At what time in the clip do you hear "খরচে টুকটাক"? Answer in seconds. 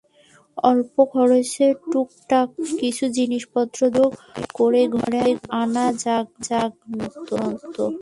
1.11-2.47